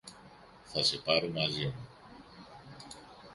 [0.63, 1.87] Θα σε πάρω μαζί μου.